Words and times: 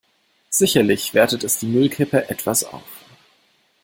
Sicherlich 0.49 1.13
wertet 1.13 1.43
es 1.43 1.59
die 1.59 1.67
Müllkippe 1.67 2.27
etwas 2.27 2.63
auf. 2.63 3.05